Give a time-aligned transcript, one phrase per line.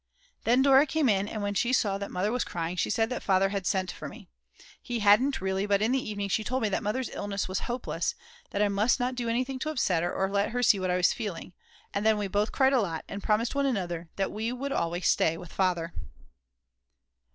[0.45, 3.21] Then Dora came in and when she saw that Mother was crying she said that
[3.21, 4.27] Father had sent for me.
[4.81, 8.15] He hadn't really but in the evening she told me that Mother's illness was hopeless,
[8.49, 10.89] but that I must not do anything to upset her or let her see what
[10.89, 11.53] I was feeling.
[11.93, 15.07] And then we both cried a lot and promised one another that we would always
[15.07, 15.93] stay with Father.